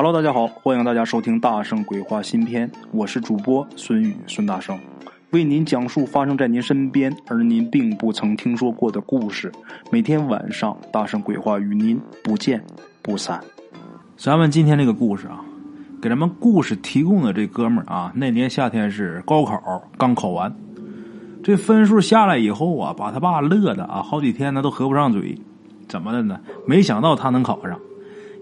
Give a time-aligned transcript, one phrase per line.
[0.00, 4.78] Hello，大家好，欢迎大家收听《大圣鬼话》新篇，我是主播孙宇孙大圣，
[5.30, 9.50] 为您讲述发生在您身边而您并不曾听说过的故事。
[9.90, 12.64] 每天晚上，大圣鬼话与您不见
[13.02, 13.40] 不散。
[14.16, 15.44] 咱们今天这个故事啊，
[16.00, 20.54] 给咱们故事提供的这哥们儿啊，那年夏天是高考刚考完，
[21.42, 25.36] 这分数下来以后啊，把他爸乐的啊，好几天呢都合不上嘴。
[25.88, 26.38] 怎么的呢？
[26.68, 27.76] 没想到他能考上。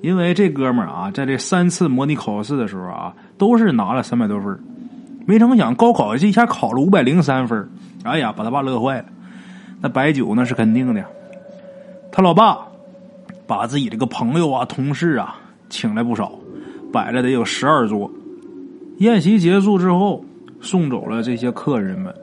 [0.03, 4.59] 因为这哥们儿啊，在这三次模拟考试的时候啊，都是拿了三百多分
[5.27, 7.69] 没成想高考这一下考了五百零三分
[8.05, 9.07] 哎呀，把他爸乐坏了。
[9.81, 11.05] 那白酒那是肯定的。
[12.13, 12.59] 他老爸
[13.47, 16.33] 把自己这个朋友啊、同事啊请来不少，
[16.93, 18.11] 摆了得有十二桌。
[18.99, 20.25] 宴席结束之后，
[20.61, 22.15] 送走了这些客人们，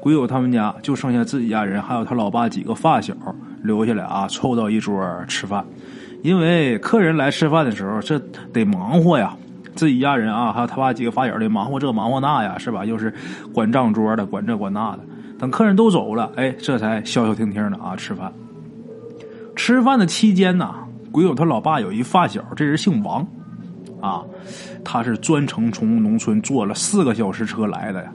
[0.00, 3.14] 鬼友他们家就剩下自己家人，还有他老爸几个发小
[3.62, 5.64] 留下来啊，凑到一桌吃饭。
[6.22, 8.18] 因为客人来吃饭的时候，这
[8.52, 9.36] 得忙活呀，
[9.74, 12.84] 自己家人啊，还有他爸几个发小得忙活这忙活那呀，是吧？
[12.84, 13.14] 又是
[13.52, 15.00] 管账桌的，管这管那的。
[15.38, 18.32] 等客人都走了，哎，这才消消停停的啊吃饭。
[19.54, 20.74] 吃饭的期间呢，
[21.12, 23.24] 鬼友他老爸有一发小，这人姓王，
[24.00, 24.24] 啊，
[24.84, 28.12] 他是专程从农村坐了四个小时车来的呀。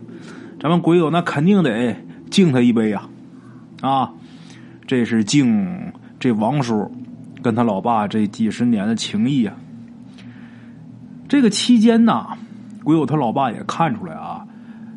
[0.59, 1.95] 咱们鬼友那肯定得
[2.29, 3.03] 敬他一杯呀，
[3.81, 4.11] 啊，
[4.85, 6.91] 这是敬这王叔。
[7.44, 9.53] 跟他老爸这几十年的情谊啊，
[11.27, 12.25] 这个期间呢，
[12.83, 14.47] 鬼友他老爸也看出来啊，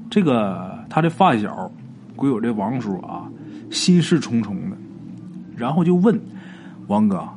[0.08, 1.70] 这个他的发小
[2.14, 3.28] 鬼友这王叔啊，
[3.70, 4.76] 心事重重的，
[5.56, 6.18] 然后就问
[6.86, 7.28] 王哥，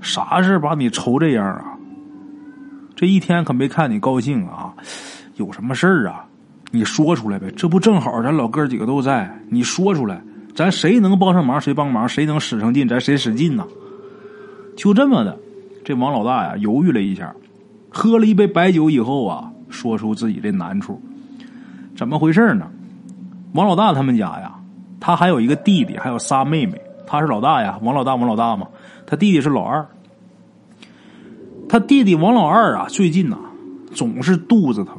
[0.00, 1.64] 啥事把你愁这样啊？
[2.94, 4.74] 这一天可没看你高兴啊，
[5.36, 6.24] 有什么事儿啊？
[6.70, 10.20] 你说出来呗，这不正好咱老哥几个都在，你说出来，
[10.54, 13.66] 咱谁能帮上忙谁帮忙，谁能使上劲咱谁使劲呢？
[14.78, 15.36] 就这么的，
[15.84, 17.34] 这王老大呀犹豫了一下，
[17.90, 21.02] 喝了一杯白酒以后啊，说出自己的难处。
[21.96, 22.70] 怎么回事呢？
[23.54, 24.54] 王老大他们家呀，
[25.00, 26.80] 他还有一个弟弟，还有仨妹妹。
[27.08, 28.68] 他是老大呀，王老大，王老大嘛。
[29.04, 29.84] 他弟弟是老二。
[31.68, 33.36] 他弟弟王老二啊，最近呐
[33.92, 34.96] 总是肚子疼，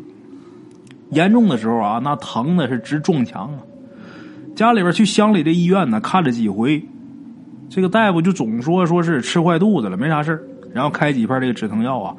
[1.11, 3.59] 严重的时候啊，那疼的是直撞墙啊。
[4.57, 6.85] 家里边去乡里的医院呢看了几回。
[7.69, 10.43] 这个大夫就总说说是吃坏肚子了，没啥事
[10.73, 12.15] 然后开几片这个止疼药啊，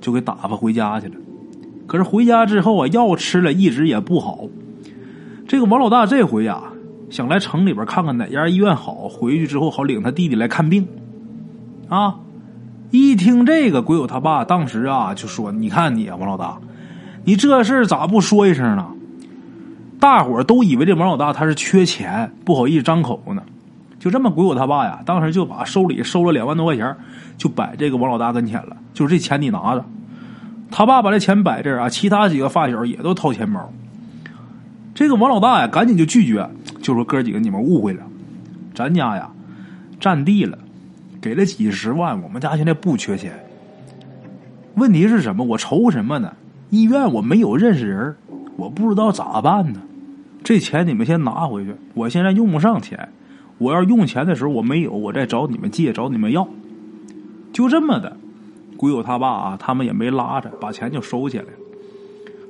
[0.00, 1.14] 就给打发回家去了。
[1.86, 4.40] 可是回家之后啊，药吃了一直也不好。
[5.46, 6.72] 这个王老大这回啊，
[7.10, 10.88] 想来城里边看看哪家医院好，回去之后好领他弟弟来看病。
[11.90, 12.16] 啊，
[12.90, 16.58] 一听这个，鬼友他爸当时啊就说：“你看你啊，王老大，
[17.24, 18.86] 你这事咋不说一声呢？
[20.00, 23.42] 大伙都以为这王老大他是缺钱，不好意思张口呢。”
[24.04, 26.94] 就这么，鬼友他爸呀，当时就把收礼收了两万多块钱，
[27.38, 28.76] 就摆这个王老大跟前了。
[28.92, 29.82] 就是这钱你拿着。
[30.70, 33.72] 他爸把这钱摆这儿啊，其他几个发小也都掏钱包。
[34.94, 36.46] 这个王老大呀，赶紧就拒绝，
[36.82, 38.02] 就说：“哥几个，你们误会了，
[38.74, 39.30] 咱家呀
[39.98, 40.58] 占地了，
[41.22, 43.32] 给了几十万，我们家现在不缺钱。
[44.74, 45.42] 问题是什么？
[45.44, 46.34] 我愁什么呢？
[46.68, 48.14] 医院我没有认识人，
[48.56, 49.80] 我不知道咋办呢。
[50.42, 53.08] 这钱你们先拿回去，我现在用不上钱。”
[53.58, 56.46] 我要用钱的时候我没有，我再找你们借，找你们要，
[57.52, 58.16] 就这么的。
[58.76, 61.44] 鬼友他爸啊，他们也没拉着，把钱就收起来。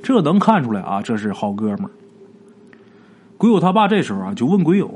[0.02, 1.90] 这能看出来啊，这是好哥们儿。
[3.36, 4.90] 鬼友他爸这时候啊，就问鬼友，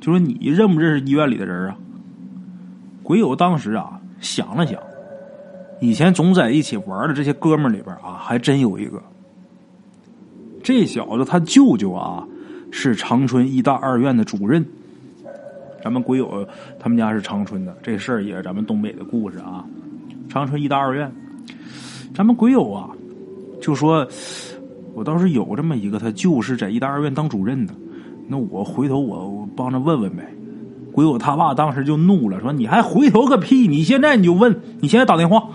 [0.00, 1.76] 就说你认不认识医院里的人啊？
[3.02, 4.78] 鬼友当时啊想了想，
[5.80, 9.02] 以前总在一起玩的这些哥们儿里边啊，还真有一个。
[10.62, 12.24] 这小子他舅舅啊，
[12.70, 14.64] 是长春医大二院的主任。
[15.82, 16.46] 咱们鬼友
[16.78, 19.64] 他们家是长春的，这事儿也是咱们东北的故事啊。
[20.28, 21.12] 长春医大二院，
[22.14, 22.90] 咱们鬼友啊，
[23.60, 24.06] 就说，
[24.94, 27.74] 我倒是有这么一个，他就是在医大二院当主任的，
[28.28, 30.24] 那我回头我我帮着问问呗。
[30.92, 33.66] 鬼友他爸当时就怒了，说：“你还回头个屁！
[33.66, 35.48] 你现在你就问，你现在打电话。”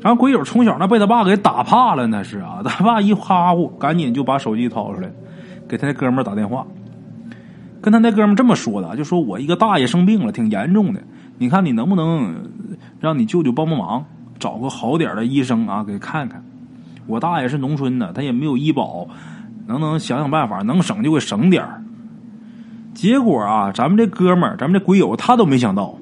[0.00, 5.12] 然后鬼友从小那被他爸给打怕了，那是啊，他爸一哈呼，赶紧就把手机掏出来，
[5.68, 6.66] 给他那哥们儿打电话。
[7.86, 11.00] 跟他那哥们这么说的，就说我一个大爷生病了，挺严重的，
[11.38, 12.34] 你看你能不能
[12.98, 14.04] 让你舅舅帮帮忙，
[14.40, 16.44] 找个好点的医生啊，给看看。
[17.06, 19.06] 我大爷是农村的，他也没有医保，
[19.68, 21.64] 能不能想想办法，能省就给省点
[22.92, 25.94] 结果啊，咱们这哥们儿，咱们这鬼友，他都没想到，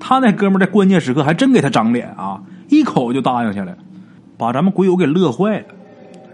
[0.00, 2.40] 他那哥们儿在关键时刻还真给他长脸啊，
[2.70, 3.76] 一口就答应下来，
[4.38, 5.66] 把咱们鬼友给乐坏了。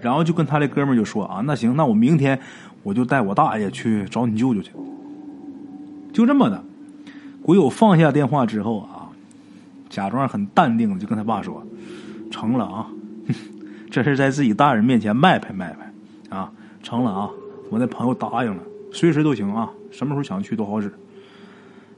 [0.01, 2.39] 然后就跟他那哥们儿就说啊，那行，那我明天。
[2.83, 4.71] 我就带我大爷去找你舅舅去，
[6.13, 6.63] 就这么的。
[7.43, 9.09] 鬼友放下电话之后啊，
[9.89, 11.63] 假装很淡定的就跟他爸说
[12.31, 12.87] ：“成了啊，
[13.91, 17.31] 这是在自己大人面前卖拍卖拍啊，成了啊，
[17.71, 18.63] 我那朋友答应了，
[18.93, 20.93] 随时都行啊，什么时候想去都好使。”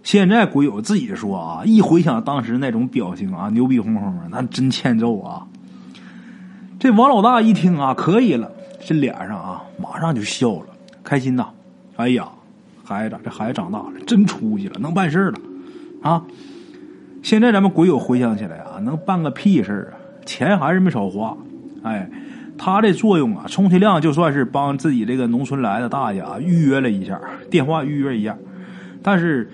[0.03, 5.47] 现在鬼友自己说啊，一回想当时那种表情啊，牛逼哄哄的，那真欠揍啊！
[6.81, 8.51] 这王老大一听啊，可以了，
[8.85, 10.67] 这脸上啊，马上就笑了，
[11.13, 11.51] 开心呐！
[11.97, 12.27] 哎呀，
[12.83, 15.39] 孩子，这孩子长大了，真出息了，能办事了
[16.01, 16.25] 啊！
[17.23, 21.37] 现在咱们鬼友回想起来啊，能办个屁事啊，钱还是没少花。
[21.83, 22.09] 哎，
[22.57, 27.21] 他这作用啊，充其量就算是帮自己这个农村来的大爷啊预约了一下，
[27.51, 28.35] 电话预约一下，
[29.03, 29.51] 但是。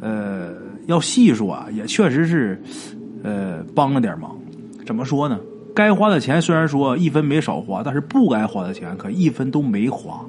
[0.00, 0.52] 呃，
[0.86, 2.58] 要细说啊，也确实是，
[3.22, 4.34] 呃，帮了点忙。
[4.86, 5.38] 怎么说呢？
[5.74, 10.20] 该花的钱虽然说一分没少花，但是不该花的钱可一分都没花。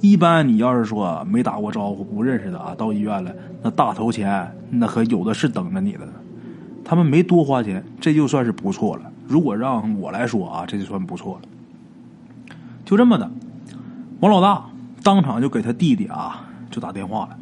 [0.00, 6.08] 一般你要是说没打过招呼、不认识的啊，到医院了，那大头钱那可有的是等着你的。
[6.84, 9.02] 他们没多花钱，这就算是不错了。
[9.28, 12.56] 如果让我来说啊，这就算不错了。
[12.84, 13.30] 就这么的，
[14.20, 14.64] 王老大
[15.02, 17.36] 当场就给他弟弟啊就打电话了。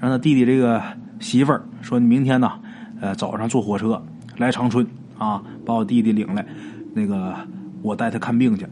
[0.00, 0.82] 让他弟弟这个
[1.20, 2.52] 媳妇儿说：“你明天呢，
[3.00, 4.02] 呃，早上坐火车
[4.36, 4.86] 来长春
[5.16, 6.44] 啊，把我弟弟领来。
[6.92, 7.34] 那个
[7.82, 8.66] 我带他看病去，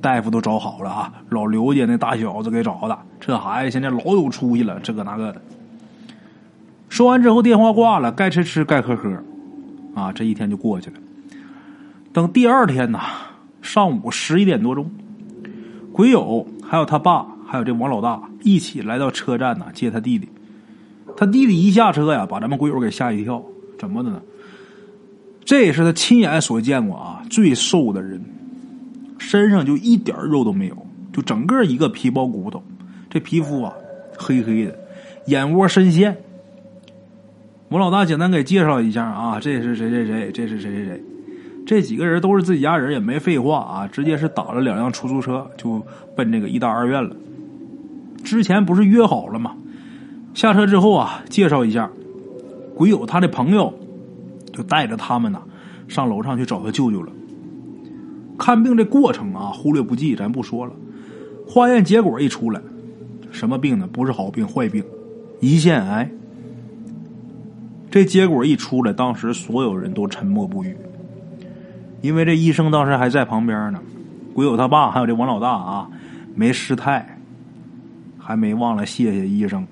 [0.00, 1.12] 大夫都找好了啊。
[1.28, 5.42] 老刘家那大小子给找的，这孩子现在老有出息了，这个那个的。”
[6.88, 9.08] 说完之后，电话挂了，该吃吃，该喝喝，
[9.94, 10.96] 啊，这一天就过去了。
[12.12, 12.98] 等第二天呢，
[13.62, 14.90] 上午十一点多钟，
[15.92, 20.28] 鬼友还有他爸，还有这王老大一起来到车站呢，接他弟弟。
[21.16, 23.40] 他弟弟一下车呀，把咱们鬼友给吓一跳。
[23.78, 24.20] 怎么的呢？
[25.44, 28.20] 这也是他亲眼所见过啊，最瘦的人，
[29.20, 30.76] 身上就一点肉都没有，
[31.12, 32.62] 就整个一个皮包骨头，
[33.10, 33.72] 这皮肤啊
[34.16, 34.74] 黑黑的，
[35.26, 36.16] 眼窝深陷。
[37.68, 41.02] 我老大简单给介绍一下啊，这是谁谁谁，这是谁谁谁，
[41.66, 45.84] 这几个人都是自己家人，也没废话啊，直接是打了两辆出租车就
[46.16, 47.14] 奔这个医大二院了。
[48.24, 49.54] 之前不是约好了吗？
[50.32, 51.90] 下车之后啊，介绍一下，
[52.74, 53.72] 鬼友他的朋友
[54.50, 55.42] 就带着他们呢
[55.88, 57.12] 上楼上去找他舅舅了。
[58.40, 60.72] 看病这过程啊，忽略不计，咱不说了。
[61.46, 62.58] 化验结果一出来，
[63.30, 63.86] 什么病呢？
[63.92, 64.82] 不是好病，坏病，
[65.40, 66.10] 胰腺癌。
[67.90, 70.74] 这结果一出来，当时所有人都沉默不语，
[72.00, 73.80] 因为这医生当时还在旁边呢。
[74.32, 75.90] 鬼友他爸还有这王老大啊，
[76.34, 77.18] 没失态，
[78.16, 79.66] 还没忘了谢谢医生。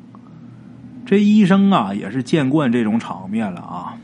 [1.07, 3.97] 这医生啊，也是见惯这种场面了啊，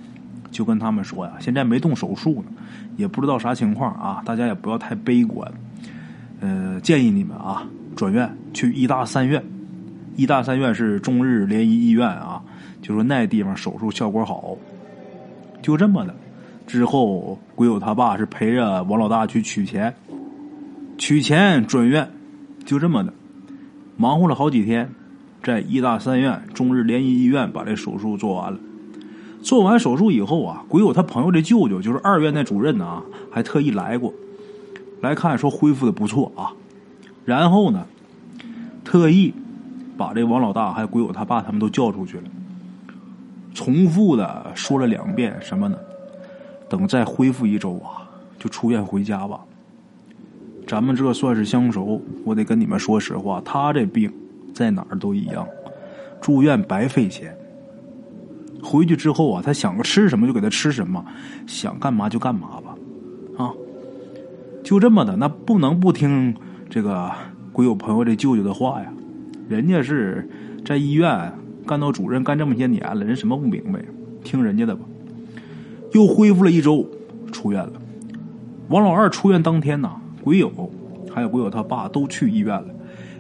[0.55, 2.53] 就跟他们说呀：“现在没动手术呢，
[2.97, 5.53] 也不知道啥情况啊，大家也不要太悲观。
[6.41, 7.67] 呃，建议你们啊，
[7.97, 9.45] 转院去医大三院。
[10.15, 12.41] 医大三院是中日联谊医院啊，
[12.81, 14.57] 就说那地方手术效果好。
[15.61, 16.15] 就这么的，
[16.69, 19.93] 之后鬼友他爸是陪着王老大去取钱，
[20.97, 22.09] 取钱转院，
[22.65, 23.13] 就这么的，
[23.97, 24.89] 忙活了好几天。”
[25.43, 28.59] 在医大三院中日联谊医院把这手术做完了。
[29.45, 34.13] 做完手术以后啊，鬼友他朋友的舅舅就是二院那主任呢，还特意来过
[35.03, 36.51] 来看，说恢复的不错啊。
[37.27, 37.87] 然后呢，
[38.83, 39.35] 特意
[39.99, 42.23] 把这王老大还有鬼友他爸他们都叫出去了，
[43.53, 45.77] 重复的说了两遍什么呢？
[46.67, 48.09] 等再恢复一周啊，
[48.39, 49.39] 就出院回家吧。
[50.67, 54.11] 咱们这算是相熟，我得跟你们说实话，他这病。
[54.55, 55.47] 在哪儿都一样，
[56.21, 57.37] 住院白费钱。
[58.65, 61.05] 回去之后啊，他想吃什么就给他吃什么，
[61.47, 63.53] 想干嘛就干嘛吧，啊，
[64.65, 65.15] 就这么的。
[65.17, 66.35] 那不能不听
[66.71, 67.13] 这个
[67.53, 68.93] 鬼友朋友这舅舅的话呀，
[69.49, 70.29] 人家是
[70.65, 71.33] 在医院
[71.67, 73.79] 干到主任干这么些年了，人什么不明白？
[74.25, 74.83] 听人家的吧。
[75.93, 76.89] 又恢复了一周，
[77.31, 77.73] 出院了。
[78.69, 79.93] 王老二出院当天呢，
[80.23, 80.51] 鬼友
[81.15, 82.69] 还有鬼友他爸都去医院了。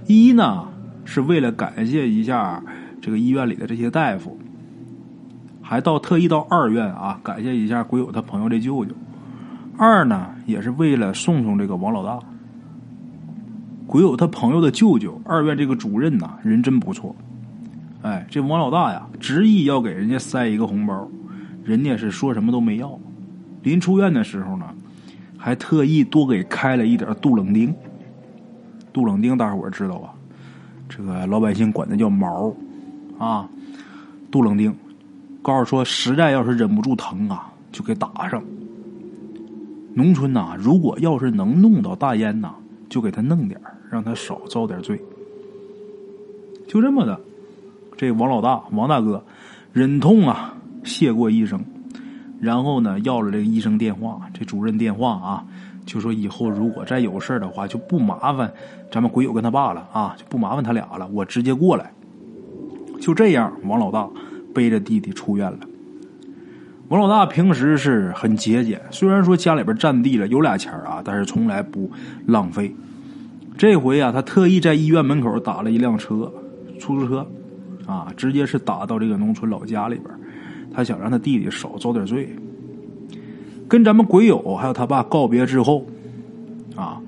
[0.06, 0.68] 一呢。
[1.06, 2.64] 是为了感谢一下
[2.98, 4.38] 这个医院里的这些大夫，
[5.66, 8.92] 还到特意到二院啊，感谢一下鬼友他朋友的舅舅。
[9.78, 12.18] 二呢，也是为了送送这个王老大。
[13.86, 17.16] 鬼友他朋友的舅舅，二院这个主任呐，人真不错。
[18.02, 21.08] 哎，这王老大呀，执意要给人家塞一个红包，
[21.64, 22.98] 人家是说什么都没要。
[23.62, 24.66] 临出院的时候呢，
[25.38, 27.74] 还特意多给开了一点杜冷丁。
[28.92, 30.12] 杜冷丁，大伙知道吧？
[30.90, 32.54] 这个老百姓管它叫毛
[33.18, 33.48] 啊，
[34.30, 34.72] 杜冷丁，
[35.44, 38.42] 告诉说实在要是忍不住疼啊，就给打上。
[39.92, 42.54] 农村呐，如果要是能弄到大烟呐，
[42.88, 43.60] 就给他弄点
[43.90, 44.98] 让他少遭点罪。
[46.66, 47.20] 就这么的，
[47.94, 49.22] 这王老大王大哥
[49.70, 51.62] 忍痛啊谢过医生，
[52.40, 55.44] 然后呢要了这个医生电话，这主任电话啊，
[55.84, 58.50] 就说以后如果再有事的话，就不麻烦
[58.90, 61.92] 咱们鬼友跟他爸了啊，就不麻烦他俩了，我直接过来。
[62.98, 64.08] 就这样，王老大
[64.54, 65.58] 背着弟弟出院了。
[66.88, 71.90] 王老大平时是很节俭，虽然说家里边占地了有俩钱啊，但是从来不
[72.26, 72.74] 浪费。
[73.56, 76.30] 这回啊，他特意在医院门口打了一辆车，
[76.78, 77.26] 出租车，
[77.86, 80.06] 啊，直接是打到这个农村老家里边。
[80.72, 82.28] 他想让他弟弟少遭点罪。
[83.66, 85.86] 跟咱们鬼友还有他爸告别之后，
[86.76, 87.00] 啊，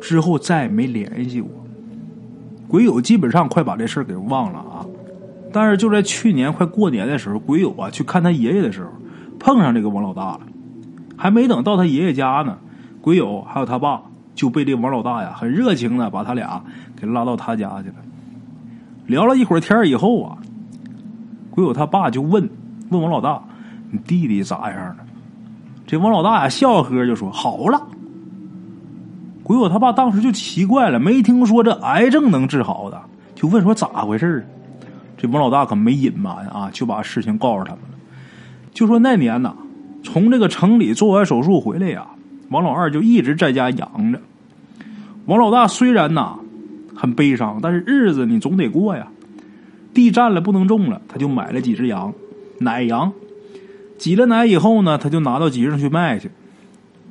[0.00, 1.50] 之后再也没联系过。
[2.68, 4.86] 鬼友基本上快把这事给忘了啊。
[5.56, 8.90] 但是就在去年快过年的时候，鬼友啊去看他爷爷的时候，
[9.38, 10.40] 碰上这个王老大了。
[11.16, 12.58] 还没等到他爷爷家呢，
[13.00, 14.02] 鬼友还有他爸
[14.34, 16.62] 就被这王老大呀很热情的把他俩
[16.94, 17.94] 给拉到他家去了。
[19.06, 20.36] 聊了一会儿天以后啊，
[21.50, 22.50] 鬼友他爸就问
[22.90, 23.42] 问王老大
[23.90, 24.96] ：“你弟弟咋样了？”
[25.88, 27.80] 这王老大呀笑呵就说：“好了。”
[29.42, 33.00] 鬼友他爸当时就奇怪了，没听说这癌症能治好的，
[33.34, 34.46] 就问说咋回事
[35.16, 37.98] 这王老大可没隐瞒啊，就把事情告诉他们了。
[38.74, 39.54] 就说那年呐，
[40.02, 42.06] 从这个城里做完手术回来呀，
[42.50, 44.20] 王老二就一直在家养着。
[45.24, 46.38] 王老大虽然呐
[46.94, 49.08] 很悲伤，但是日子你总得过呀。
[49.94, 52.12] 地占了不能种了，他就买了几只羊，
[52.58, 53.10] 奶羊。
[53.96, 56.30] 挤了奶以后呢，他就拿到集上去卖去。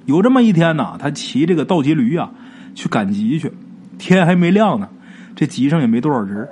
[0.06, 2.30] 有这么一天呐，他骑这个倒骑驴啊
[2.76, 3.52] 去赶集去，
[3.98, 4.88] 天还没亮呢，
[5.36, 6.48] 这集上也没多少人。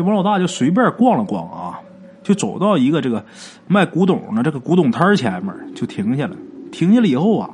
[0.00, 1.78] 这王老大就随便逛了逛啊，
[2.22, 3.22] 就走到一个这个
[3.68, 6.34] 卖古董的这个古董摊前面，就停下了。
[6.72, 7.50] 停下了以后啊，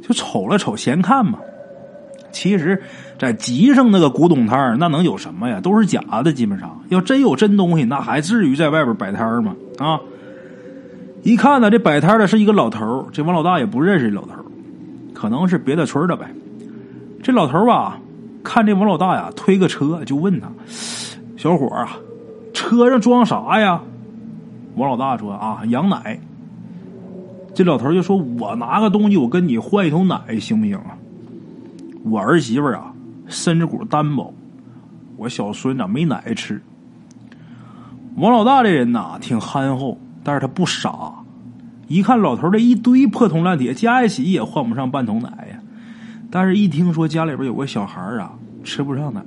[0.00, 1.40] 就瞅了瞅，闲看嘛。
[2.30, 2.80] 其实，
[3.18, 5.60] 在集上那个古董摊那能有什么呀？
[5.60, 6.80] 都是假的，基本上。
[6.88, 9.56] 要真有真东西，那还至于在外边摆摊吗？
[9.78, 9.98] 啊！
[11.24, 14.34] 一看呢，这摆摊的是一个老头这王老大也不认识老头
[15.12, 16.32] 可能是别的村的呗。
[17.24, 17.98] 这老头吧，
[18.44, 20.46] 看这王老大呀，推个车，就问他。
[21.36, 21.96] 小伙啊，
[22.54, 23.80] 车上装啥呀？
[24.74, 26.18] 王老大说啊，羊奶。
[27.54, 30.96] 这老头就说：“我拿个东西，我跟你换一头奶，行不行啊？”
[32.04, 32.92] 我儿媳妇啊，
[33.26, 34.32] 身子骨单薄，
[35.16, 36.60] 我小孙子没奶吃。
[38.16, 41.14] 王老大这人呐，挺憨厚，但是他不傻。
[41.88, 45.58] 一看老头这一堆破铜烂铁，加一起也换不上半桶奶呀。
[46.30, 48.32] 但是一听说家里边有个小孩啊，
[48.64, 49.22] 吃不上奶，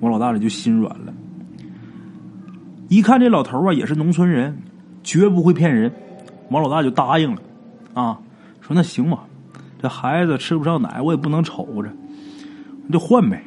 [0.00, 1.09] 王老大这就心软了。
[2.90, 4.58] 一看这老头啊，也是农村人，
[5.04, 5.92] 绝不会骗人。
[6.48, 7.40] 王老大就答应了，
[7.94, 8.18] 啊，
[8.60, 9.20] 说那行吧，
[9.80, 11.88] 这孩子吃不上奶，我也不能瞅着，
[12.88, 13.44] 那就换呗。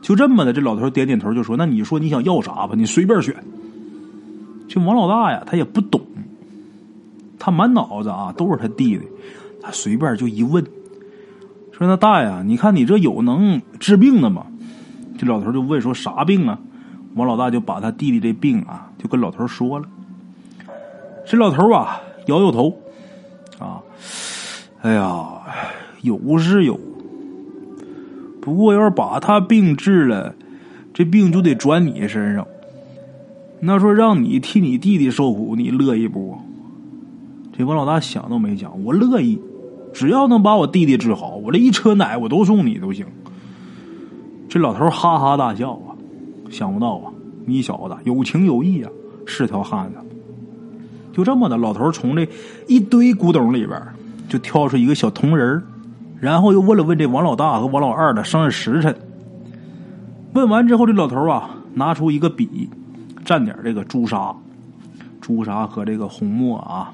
[0.00, 2.74] 就这么的，这老头点点头就说：“那你说你想要啥吧？
[2.76, 3.34] 你随便选。”
[4.68, 6.00] 这王老大呀，他也不懂，
[7.36, 9.00] 他满脑子啊都是他弟弟，
[9.60, 10.64] 他随便就一问，
[11.72, 14.46] 说：“那大爷，你看你这有能治病的吗？”
[15.18, 16.56] 这老头就问说：“啥病啊？”
[17.14, 19.86] 王老大就把他弟弟这病啊，就跟老头说了。
[21.26, 22.76] 这老头啊，摇摇头，
[23.58, 23.82] 啊，
[24.80, 25.26] 哎呀，
[26.02, 26.78] 有是有，
[28.40, 30.34] 不过要是把他病治了，
[30.94, 32.46] 这病就得转你身上。
[33.60, 36.38] 那说让你替你弟弟受苦，你乐意不？
[37.52, 39.40] 这王老大想都没想，我乐意，
[39.92, 43.04] 只要能把我弟弟治好，我这一车奶我都送你都行。
[44.48, 45.97] 这老头哈哈大笑啊。
[46.50, 47.12] 想不到啊，
[47.46, 48.90] 你小子有情有义啊，
[49.26, 49.98] 是条汉子。
[51.12, 52.28] 就这么的，老头从这
[52.66, 53.80] 一堆古董里边
[54.28, 55.62] 就挑出一个小铜人
[56.20, 58.94] 然后又问了问这王老大和王老二的生日时辰。
[60.34, 62.68] 问完之后，这老头啊拿出一个笔，
[63.24, 64.34] 蘸点这个朱砂，
[65.20, 66.92] 朱砂和这个红墨啊，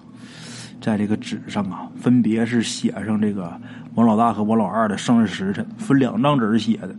[0.80, 3.52] 在这个纸上啊，分别是写上这个
[3.94, 6.94] 王老大和王老二的生日时辰，分两张纸写的。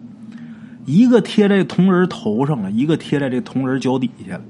[0.86, 4.42] 一个贴在铜人头上了，一个贴在这铜人脚底下了。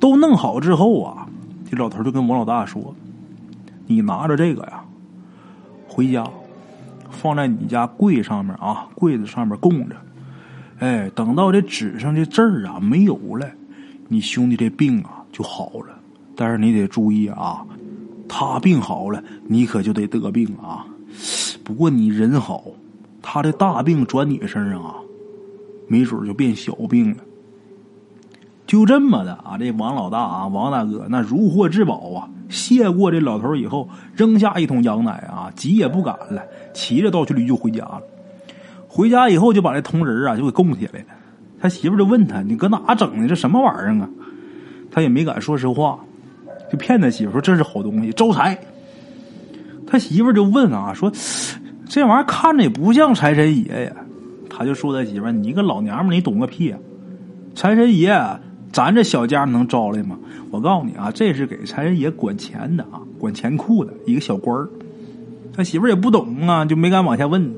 [0.00, 1.26] 都弄好之后啊，
[1.68, 2.94] 这老头就跟王老大说
[3.86, 4.84] ：“你拿着这个呀，
[5.88, 6.24] 回家
[7.10, 9.96] 放在你家柜上面啊，柜子上面供着。
[10.78, 13.50] 哎，等到这纸上的字儿啊没有了，
[14.08, 15.98] 你兄弟这病啊就好了。
[16.36, 17.64] 但是你得注意啊，
[18.28, 20.86] 他病好了，你可就得得病啊。
[21.64, 22.62] 不过你人好。”
[23.26, 24.96] 他的大病转你身上啊，
[25.88, 27.16] 没准就变小病了。
[28.66, 36.42] 就这么的啊，这王老大啊，王大哥那如获至宝啊，谢过这老头以后，扔下一桶羊奶啊，急也不敢了，
[36.74, 38.02] 骑着倒骑驴就回家了。
[38.86, 41.06] 回家以后就把这铜人啊就给供起来了。
[41.58, 43.26] 他媳妇就问他：“你搁哪整的？
[43.26, 44.08] 这什么玩意儿啊？”
[44.92, 45.98] 他也没敢说实话，
[46.70, 48.58] 就骗他媳妇说这是好东西，招财。
[49.86, 51.10] 他媳妇就问啊，说
[51.94, 53.92] 这玩意儿看着也不像财神爷呀。
[54.50, 56.78] 他就说他媳妇你个老娘们你懂个屁啊！
[57.54, 58.12] 财神爷，
[58.72, 60.18] 咱这小家能招来吗？
[60.50, 64.68] 我告诉你啊，这是给财神爷管钱的啊，管钱库的一个小官儿。
[65.52, 67.54] 他媳妇也不懂啊，就没敢往下问。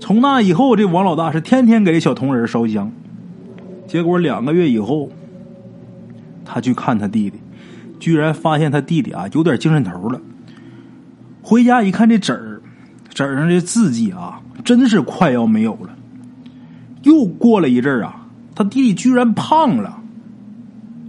[0.00, 2.92] 从那以后，这王老大是天天给小铜人烧香。
[3.86, 5.08] 结果两个月以后，
[6.44, 7.38] 他去看他弟弟，
[7.98, 10.20] 居然发现他弟弟啊有点精神头了。
[11.40, 12.49] 回家一看，这纸儿
[13.12, 15.90] 纸上的字迹啊，真是快要没有了。
[17.02, 19.98] 又过了一阵儿啊，他弟弟居然胖了。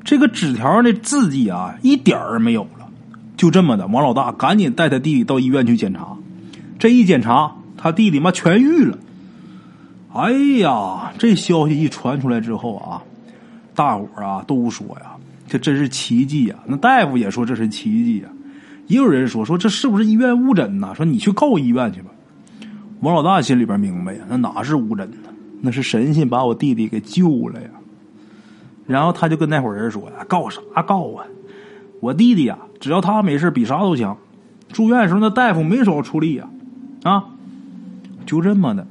[0.03, 2.87] 这个纸条上的字迹啊，一点儿没有了。
[3.37, 6.17] 就这么的，王老大赶紧带他弟弟到医院去检查。
[6.79, 8.97] 这一检查，他弟弟妈痊愈了。
[10.13, 13.01] 哎呀，这消息一传出来之后啊，
[13.73, 15.11] 大伙儿啊都说呀，
[15.47, 16.55] 这真是奇迹呀！
[16.65, 18.27] 那大夫也说这是奇迹呀。
[18.91, 20.93] 也有人说说这是不是医院误诊呐？
[20.93, 22.09] 说你去告医院去吧。
[22.99, 25.29] 王老大心里边明白呀，那哪是误诊呢？
[25.61, 27.69] 那是神仙把我弟弟给救了呀。
[28.85, 31.23] 然后他就跟那伙人说呀：“告啥告啊？
[32.01, 34.17] 我弟弟呀，只要他没事，比啥都强。
[34.73, 36.49] 住院时候那大夫没少出力呀。
[37.03, 37.23] 啊，
[38.25, 38.85] 就这么的。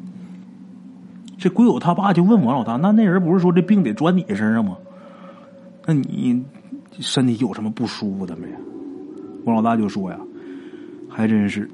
[1.36, 4.78] 这鬼友他爸就问王老大：那那人不是说这病得转你身上吗？
[5.84, 6.42] 那你
[7.00, 8.46] 身体有什么不舒服的没？”
[9.44, 10.18] 王老大就说呀
[11.08, 11.68] ：“还真是，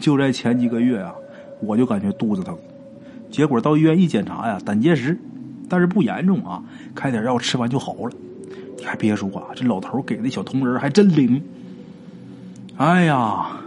[0.00, 1.14] 就在前几个月啊，
[1.60, 2.56] 我就感觉肚子疼，
[3.30, 5.18] 结果到医院一检查呀，胆结石，
[5.68, 6.62] 但是不严重啊，
[6.94, 8.10] 开点药吃完就好了。
[8.78, 11.42] 你还别说啊，这老头给的小铜人还真灵。
[12.76, 13.60] 哎呀，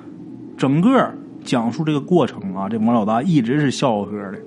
[0.58, 1.14] 整个
[1.44, 4.40] 讲述这个过程啊，这王老大一直是笑呵呵的。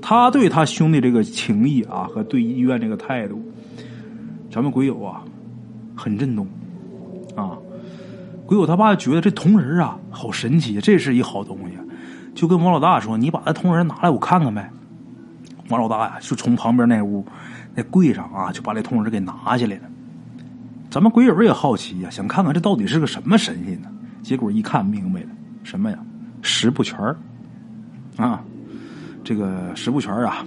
[0.00, 3.42] 他对他兄弟这个情谊啊，和对医院这个态度，
[4.50, 5.24] 咱们鬼友啊，
[5.94, 6.46] 很震动
[7.34, 7.58] 啊。”
[8.46, 11.78] 鬼友他爸觉得这铜人啊好神奇，这是一好东西，
[12.34, 14.70] 就跟王老大说：“你把那铜人拿来，我看看呗。”
[15.70, 17.24] 王老大呀，就从旁边那屋
[17.74, 19.82] 那柜上啊，就把这铜人给拿下来了。
[20.90, 23.88] 咱们鬼友也好奇呀，想看看这到底是个什么神仙呢？
[24.22, 25.28] 结果一看明白了，
[25.62, 25.98] 什么呀？
[26.42, 26.98] 十不全
[28.18, 28.44] 啊！
[29.24, 30.44] 这个十不全啊，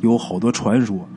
[0.00, 1.08] 有好多传说，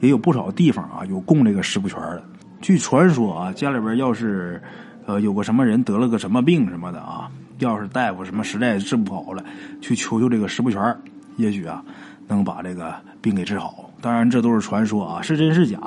[0.00, 2.22] 也有不少地方啊有供这个十不全的。
[2.60, 4.62] 据传说啊，家里边要是……
[5.08, 7.30] 呃，有个什么人得了个什么病什么的啊？
[7.60, 9.42] 要是大夫什么实在治不好了，
[9.80, 10.94] 去求求这个石不全，
[11.38, 11.82] 也许啊
[12.26, 13.90] 能把这个病给治好。
[14.02, 15.78] 当然，这都是传说啊，是真是假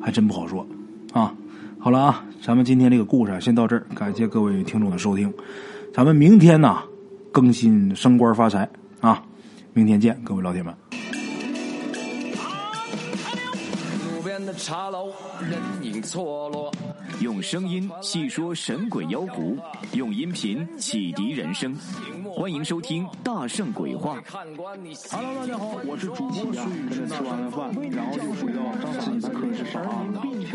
[0.00, 0.66] 还真不好说
[1.12, 1.32] 啊。
[1.78, 5.32] 好了啊，咱们今天这个故事先到这儿，感谢各位听众的收听。
[5.94, 6.78] 咱们明天呢
[7.30, 8.68] 更新升官发财
[9.00, 9.22] 啊！
[9.72, 10.74] 明天见，各位老铁们。
[14.54, 16.72] 茶楼，人影错落。
[17.20, 19.56] 用声音细说神鬼妖狐，
[19.92, 21.74] 用音频启迪人生。
[22.34, 24.20] 欢迎收听《大圣鬼话》。
[25.10, 26.90] Hello，大家好，我是主播孙宇。
[27.08, 28.60] 吃完了饭，然后就回到
[29.00, 29.82] 自己的课室上
[30.40, 30.46] 喜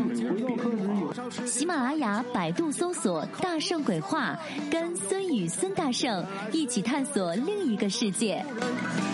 [1.76, 4.38] 马拉雅、百度搜索“大圣鬼话”，
[4.70, 8.46] 跟孙宇、孙大圣一起探索另一个世界。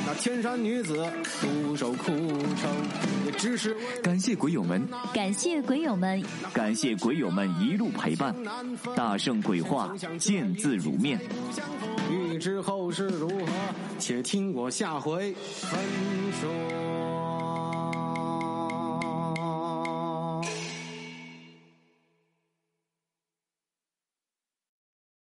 [0.06, 1.08] 那天山女子
[1.40, 2.70] 独守空城，
[3.26, 6.22] 也只是感谢鬼友们，感谢鬼友们，
[6.54, 7.30] 感谢鬼友。
[7.30, 8.36] 们一路陪伴，
[8.94, 11.18] 大圣鬼话，见字如面。
[12.12, 13.46] 欲知后事如何，
[14.00, 15.80] 且听我下回分
[16.42, 16.99] 说。